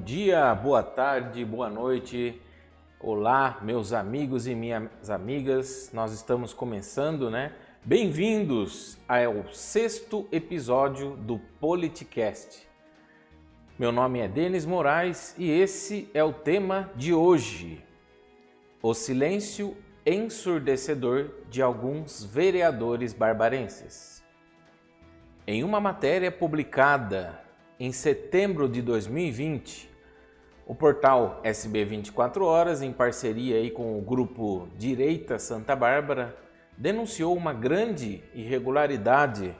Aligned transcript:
dia, 0.00 0.54
boa 0.54 0.80
tarde, 0.80 1.44
boa 1.44 1.68
noite. 1.68 2.40
Olá, 3.00 3.58
meus 3.60 3.92
amigos 3.92 4.46
e 4.46 4.54
minhas 4.54 5.10
amigas. 5.10 5.90
Nós 5.92 6.12
estamos 6.12 6.52
começando, 6.52 7.28
né? 7.28 7.52
Bem-vindos 7.84 8.96
ao 9.08 9.52
sexto 9.52 10.28
episódio 10.30 11.16
do 11.16 11.40
Politicast. 11.58 12.64
Meu 13.76 13.90
nome 13.90 14.20
é 14.20 14.28
Denis 14.28 14.64
Moraes 14.64 15.34
e 15.36 15.50
esse 15.50 16.08
é 16.14 16.22
o 16.22 16.32
tema 16.32 16.88
de 16.94 17.12
hoje: 17.12 17.84
o 18.80 18.94
silêncio 18.94 19.76
ensurdecedor 20.06 21.28
de 21.50 21.60
alguns 21.60 22.22
vereadores 22.22 23.12
barbarenses. 23.12 24.22
Em 25.44 25.64
uma 25.64 25.80
matéria 25.80 26.30
publicada 26.30 27.49
em 27.80 27.92
setembro 27.92 28.68
de 28.68 28.82
2020, 28.82 29.88
o 30.66 30.74
portal 30.74 31.40
SB 31.42 31.86
24 31.86 32.44
Horas, 32.44 32.82
em 32.82 32.92
parceria 32.92 33.56
aí 33.56 33.70
com 33.70 33.98
o 33.98 34.02
grupo 34.02 34.68
Direita 34.76 35.38
Santa 35.38 35.74
Bárbara, 35.74 36.36
denunciou 36.76 37.34
uma 37.34 37.54
grande 37.54 38.22
irregularidade 38.34 39.56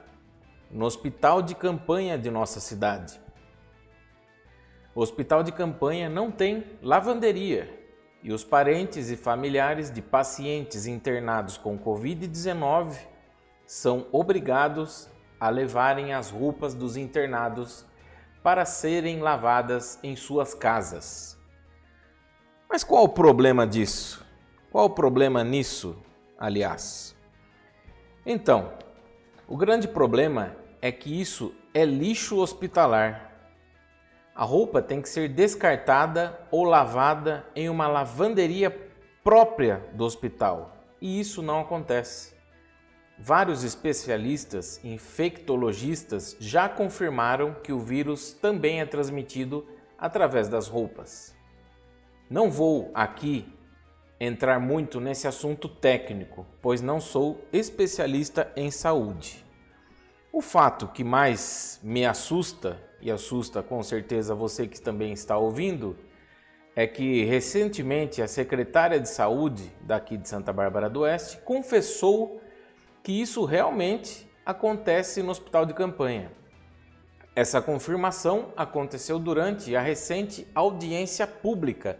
no 0.69 0.85
hospital 0.85 1.41
de 1.41 1.55
campanha 1.55 2.15
de 2.15 2.29
nossa 2.29 2.59
cidade. 2.59 3.19
O 4.93 5.01
hospital 5.01 5.41
de 5.41 5.51
campanha 5.51 6.07
não 6.07 6.29
tem 6.29 6.63
lavanderia 6.83 7.75
e 8.21 8.31
os 8.31 8.43
parentes 8.43 9.09
e 9.09 9.17
familiares 9.17 9.89
de 9.89 9.99
pacientes 9.99 10.85
internados 10.85 11.57
com 11.57 11.75
Covid-19 11.75 12.97
são 13.65 14.05
obrigados 14.11 15.09
a 15.39 15.49
levarem 15.49 16.13
as 16.13 16.29
roupas 16.29 16.75
dos 16.75 16.95
internados 16.95 17.89
para 18.43 18.65
serem 18.65 19.19
lavadas 19.19 19.99
em 20.01 20.15
suas 20.15 20.53
casas. 20.53 21.37
Mas 22.69 22.83
qual 22.83 23.03
o 23.03 23.09
problema 23.09 23.67
disso? 23.67 24.25
Qual 24.71 24.85
o 24.85 24.89
problema 24.89 25.43
nisso, 25.43 25.97
aliás? 26.39 27.15
Então, 28.25 28.73
o 29.47 29.57
grande 29.57 29.87
problema 29.87 30.55
é 30.81 30.91
que 30.91 31.19
isso 31.19 31.53
é 31.73 31.83
lixo 31.83 32.37
hospitalar. 32.37 33.29
A 34.33 34.43
roupa 34.45 34.81
tem 34.81 35.01
que 35.01 35.09
ser 35.09 35.27
descartada 35.27 36.39
ou 36.49 36.63
lavada 36.63 37.45
em 37.55 37.69
uma 37.69 37.87
lavanderia 37.87 38.71
própria 39.23 39.85
do 39.93 40.03
hospital, 40.03 40.75
e 40.99 41.19
isso 41.19 41.41
não 41.41 41.59
acontece. 41.59 42.40
Vários 43.23 43.63
especialistas 43.63 44.83
infectologistas 44.83 46.35
já 46.39 46.67
confirmaram 46.67 47.53
que 47.53 47.71
o 47.71 47.77
vírus 47.77 48.33
também 48.33 48.81
é 48.81 48.85
transmitido 48.85 49.63
através 49.95 50.49
das 50.49 50.67
roupas. 50.67 51.35
Não 52.27 52.49
vou 52.49 52.89
aqui 52.95 53.45
entrar 54.19 54.59
muito 54.59 54.99
nesse 54.99 55.27
assunto 55.27 55.69
técnico, 55.69 56.47
pois 56.63 56.81
não 56.81 56.99
sou 56.99 57.39
especialista 57.53 58.51
em 58.55 58.71
saúde. 58.71 59.45
O 60.33 60.41
fato 60.41 60.87
que 60.87 61.03
mais 61.03 61.79
me 61.83 62.03
assusta, 62.07 62.81
e 62.99 63.11
assusta 63.11 63.61
com 63.61 63.83
certeza 63.83 64.33
você 64.33 64.65
que 64.65 64.81
também 64.81 65.13
está 65.13 65.37
ouvindo, 65.37 65.95
é 66.75 66.87
que 66.87 67.23
recentemente 67.25 68.19
a 68.19 68.27
secretária 68.27 68.99
de 68.99 69.09
saúde 69.09 69.71
daqui 69.81 70.17
de 70.17 70.27
Santa 70.27 70.51
Bárbara 70.51 70.89
do 70.89 71.01
Oeste 71.01 71.37
confessou 71.45 72.41
que 73.03 73.11
isso 73.11 73.45
realmente 73.45 74.29
acontece 74.45 75.21
no 75.23 75.31
hospital 75.31 75.65
de 75.65 75.73
campanha. 75.73 76.31
Essa 77.35 77.61
confirmação 77.61 78.53
aconteceu 78.57 79.17
durante 79.17 79.75
a 79.75 79.81
recente 79.81 80.47
audiência 80.53 81.25
pública 81.25 81.97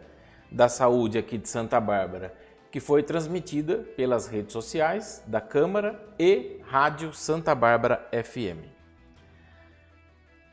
da 0.51 0.67
saúde 0.67 1.17
aqui 1.17 1.37
de 1.37 1.47
Santa 1.47 1.79
Bárbara, 1.79 2.33
que 2.69 2.79
foi 2.79 3.01
transmitida 3.01 3.77
pelas 3.95 4.27
redes 4.27 4.53
sociais 4.53 5.23
da 5.25 5.39
Câmara 5.39 6.03
e 6.19 6.59
Rádio 6.63 7.13
Santa 7.13 7.55
Bárbara 7.55 8.07
FM. 8.11 8.71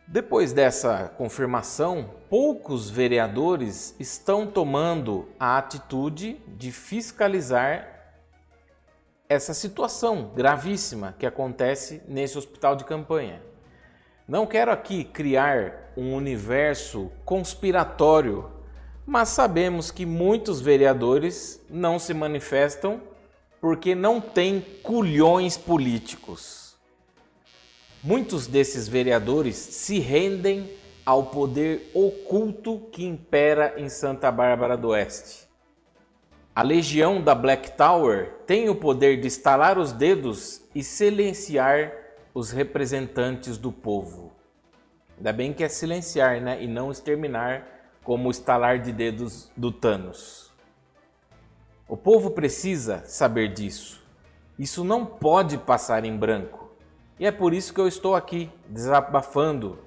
Depois 0.07 0.53
dessa 0.53 1.13
confirmação, 1.19 2.15
poucos 2.31 2.89
vereadores 2.89 3.95
estão 3.99 4.47
tomando 4.47 5.29
a 5.39 5.59
atitude 5.59 6.41
de 6.47 6.73
fiscalizar 6.73 7.98
essa 9.29 9.53
situação 9.53 10.33
gravíssima 10.35 11.15
que 11.19 11.27
acontece 11.27 12.01
nesse 12.09 12.39
hospital 12.39 12.75
de 12.75 12.85
campanha. 12.85 13.43
Não 14.27 14.47
quero 14.47 14.71
aqui 14.71 15.05
criar 15.05 15.93
um 15.97 16.15
universo 16.15 17.11
conspiratório, 17.25 18.51
mas 19.05 19.29
sabemos 19.29 19.91
que 19.91 20.07
muitos 20.07 20.61
vereadores 20.61 21.61
não 21.69 21.99
se 21.99 22.15
manifestam 22.15 23.03
porque 23.61 23.95
não 23.95 24.21
têm 24.21 24.61
culhões 24.83 25.59
políticos. 25.59 26.77
Muitos 28.03 28.47
desses 28.47 28.89
vereadores 28.89 29.57
se 29.57 29.99
rendem 29.99 30.71
ao 31.05 31.27
poder 31.27 31.91
oculto 31.93 32.79
que 32.93 33.05
impera 33.05 33.75
em 33.77 33.89
Santa 33.89 34.31
Bárbara 34.31 34.77
do 34.77 34.89
Oeste. 34.89 35.48
A 36.59 36.63
legião 36.63 37.23
da 37.23 37.37
Black 37.37 37.77
Tower 37.77 38.33
tem 38.45 38.69
o 38.69 38.75
poder 38.75 39.21
de 39.21 39.29
estalar 39.29 39.79
os 39.79 39.93
dedos 39.93 40.61
e 40.75 40.83
silenciar 40.83 41.93
os 42.35 42.51
representantes 42.51 43.57
do 43.57 43.71
povo. 43.71 44.33
Ainda 45.17 45.33
bem 45.33 45.53
que 45.53 45.63
é 45.63 45.69
silenciar, 45.69 46.41
né? 46.41 46.61
E 46.61 46.67
não 46.67 46.91
exterminar 46.91 47.65
como 48.03 48.27
o 48.27 48.31
estalar 48.33 48.81
de 48.81 48.91
dedos 48.91 49.49
do 49.57 49.71
Thanos. 49.71 50.53
O 51.87 51.97
povo 51.97 52.33
precisa 52.33 53.05
saber 53.07 53.55
disso. 53.55 54.05
Isso 54.59 54.83
não 54.83 55.07
pode 55.07 55.59
passar 55.59 56.05
em 56.05 56.17
branco. 56.17 56.73
E 57.21 57.27
é 57.27 57.31
por 57.31 57.55
isso 57.55 57.73
que 57.73 57.81
eu 57.81 57.87
estou 57.87 58.17
aqui 58.17 58.51
desabafando 58.69 59.79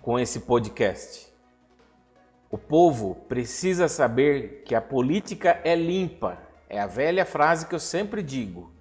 com 0.00 0.18
esse 0.18 0.40
podcast. 0.40 1.27
O 2.50 2.56
povo 2.56 3.14
precisa 3.28 3.88
saber 3.88 4.62
que 4.64 4.74
a 4.74 4.80
política 4.80 5.60
é 5.64 5.74
limpa. 5.74 6.38
É 6.68 6.80
a 6.80 6.86
velha 6.86 7.26
frase 7.26 7.66
que 7.66 7.74
eu 7.74 7.80
sempre 7.80 8.22
digo. 8.22 8.72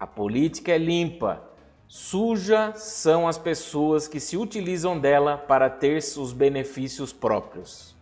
A 0.00 0.06
política 0.06 0.72
é 0.72 0.78
limpa. 0.78 1.42
Suja 1.86 2.72
são 2.74 3.28
as 3.28 3.36
pessoas 3.36 4.08
que 4.08 4.18
se 4.18 4.38
utilizam 4.38 4.98
dela 4.98 5.36
para 5.36 5.68
ter 5.68 5.98
os 5.98 6.32
benefícios 6.32 7.12
próprios. 7.12 7.94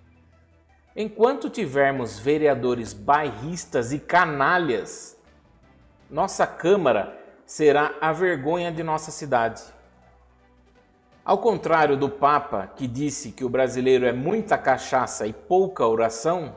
Enquanto 0.94 1.50
tivermos 1.50 2.16
vereadores 2.16 2.92
bairristas 2.92 3.92
e 3.92 3.98
canalhas, 3.98 5.16
nossa 6.08 6.46
Câmara 6.46 7.18
será 7.44 7.96
a 8.00 8.12
vergonha 8.12 8.70
de 8.70 8.84
nossa 8.84 9.10
cidade. 9.10 9.60
Ao 11.24 11.38
contrário 11.38 11.96
do 11.96 12.08
Papa, 12.08 12.72
que 12.74 12.86
disse 12.86 13.30
que 13.30 13.44
o 13.44 13.48
brasileiro 13.48 14.06
é 14.06 14.12
muita 14.12 14.56
cachaça 14.56 15.26
e 15.26 15.32
pouca 15.32 15.86
oração, 15.86 16.56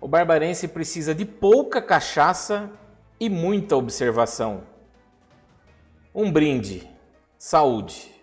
o 0.00 0.08
barbarense 0.08 0.68
precisa 0.68 1.14
de 1.14 1.24
pouca 1.24 1.82
cachaça 1.82 2.70
e 3.20 3.28
muita 3.28 3.76
observação. 3.76 4.62
Um 6.14 6.32
brinde. 6.32 6.88
Saúde. 7.36 8.17